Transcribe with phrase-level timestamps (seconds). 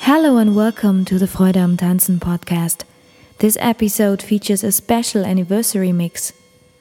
[0.00, 2.82] Hello and welcome to the Freude am Tanzen podcast.
[3.38, 6.32] This episode features a special anniversary mix.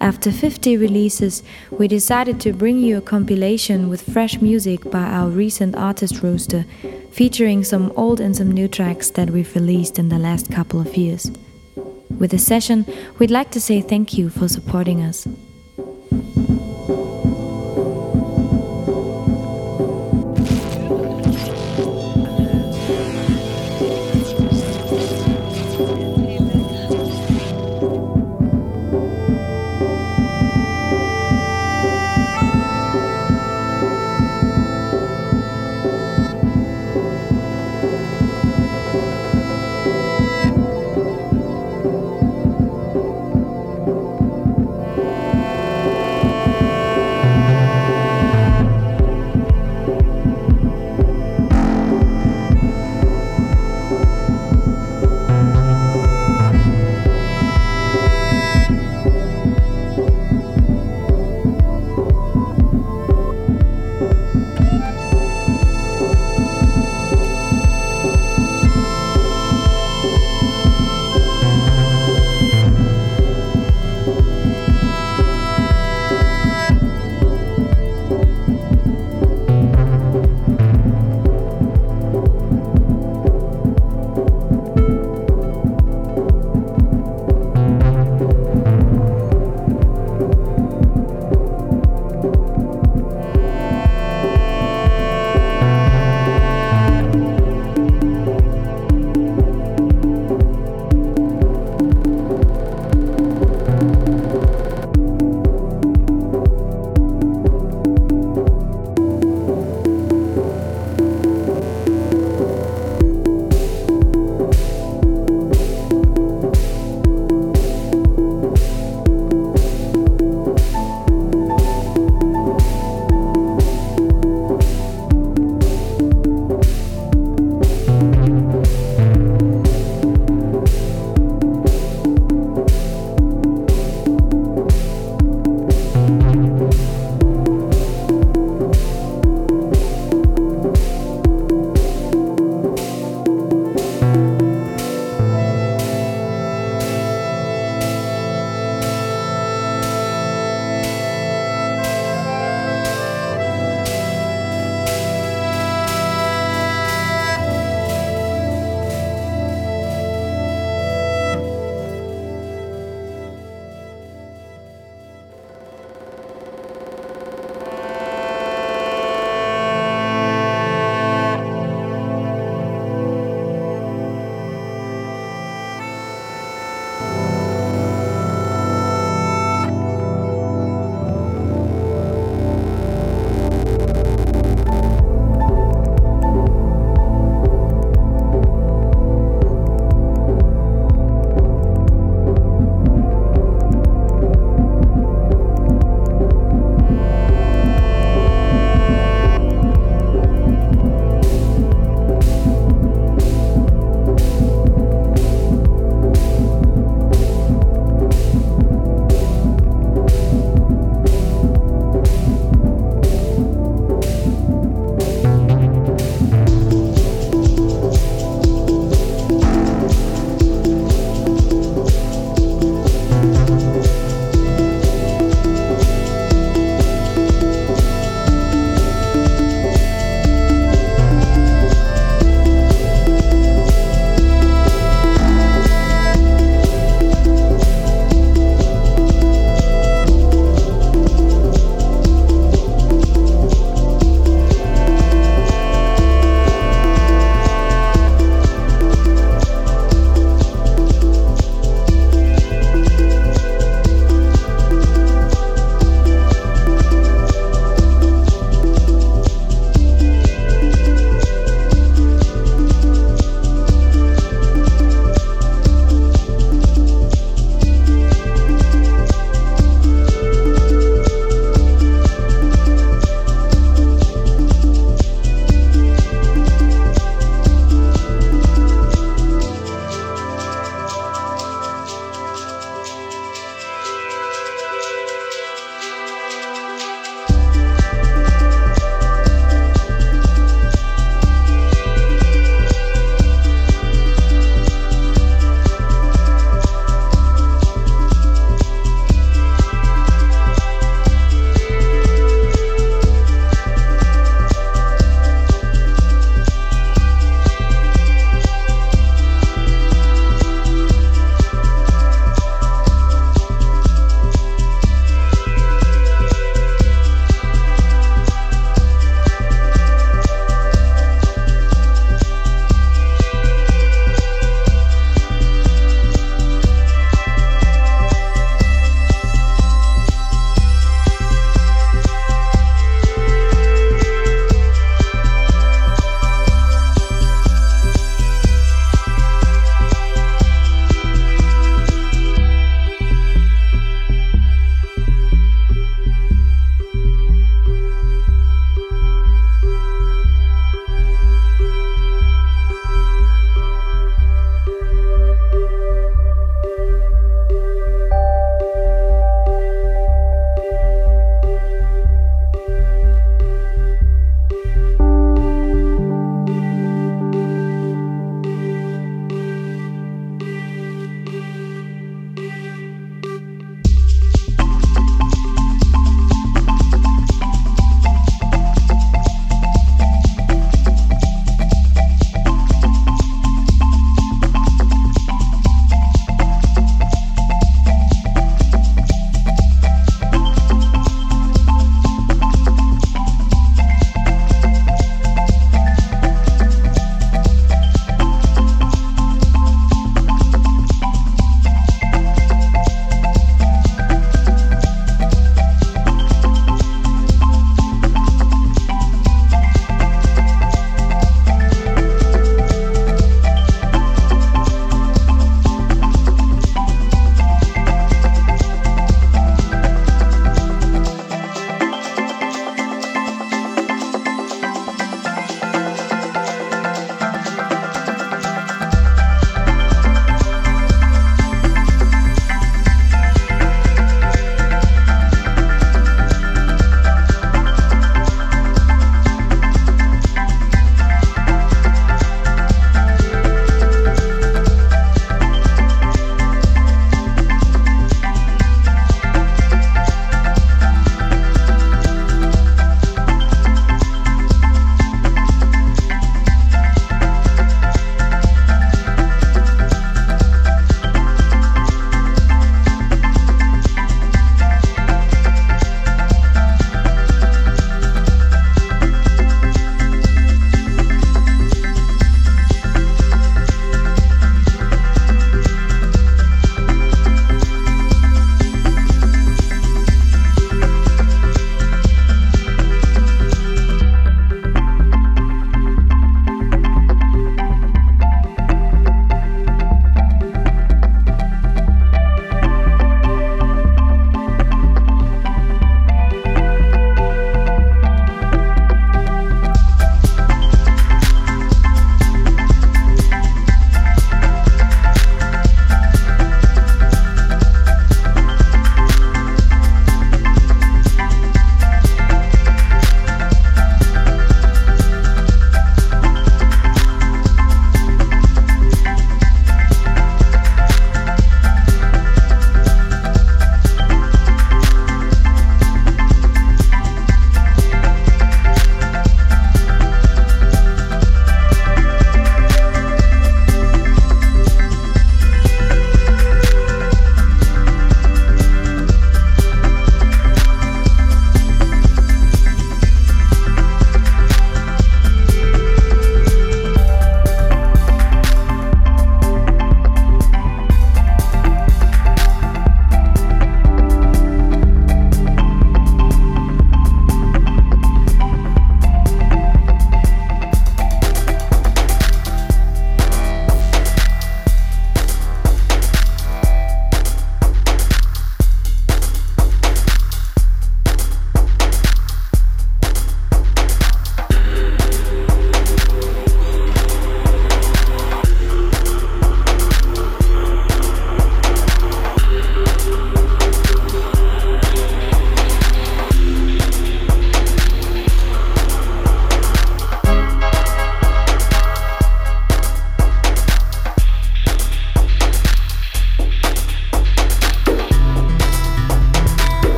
[0.00, 5.28] After 50 releases, we decided to bring you a compilation with fresh music by our
[5.28, 6.64] recent artist roster,
[7.12, 10.96] featuring some old and some new tracks that we've released in the last couple of
[10.96, 11.30] years.
[12.18, 12.84] With this session,
[13.20, 15.28] we'd like to say thank you for supporting us.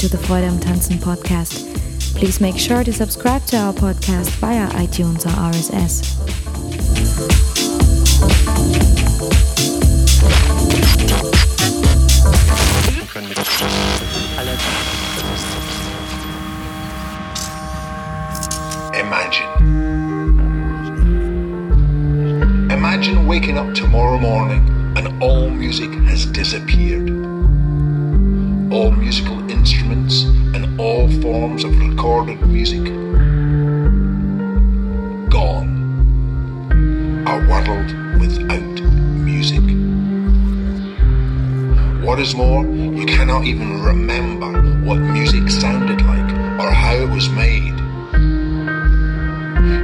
[0.00, 1.76] To the Freude am Tanzen podcast.
[2.16, 6.16] Please make sure to subscribe to our podcast via iTunes or RSS.
[18.98, 19.50] Imagine.
[22.70, 27.10] Imagine waking up tomorrow morning and all music has disappeared.
[28.72, 29.39] All musical
[29.90, 30.22] instruments
[30.54, 32.84] and all forms of recorded music
[35.28, 35.70] gone.
[37.26, 38.82] A world without
[39.24, 39.62] music.
[42.04, 44.50] What is more, you cannot even remember
[44.86, 46.30] what music sounded like
[46.60, 47.78] or how it was made.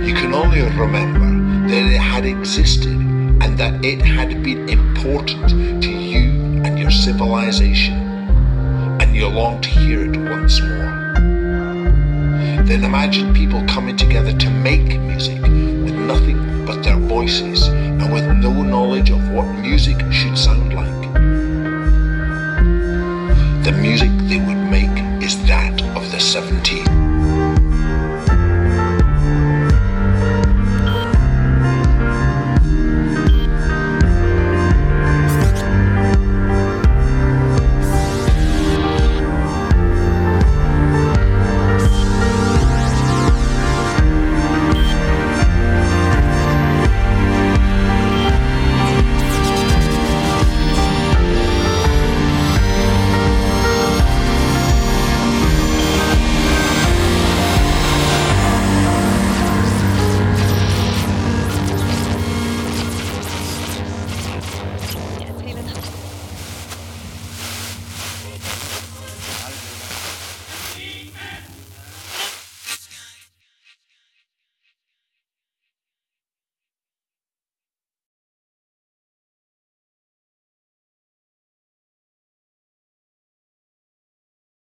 [0.07, 5.91] You can only remember that it had existed and that it had been important to
[5.91, 8.06] you and your civilization,
[9.17, 10.93] you long to hear it once more.
[12.65, 18.27] Then imagine people coming together to make music with nothing but their voices and with
[18.27, 21.13] no knowledge of what music should sound like.
[23.65, 26.76] The music they would make is that of the 70s.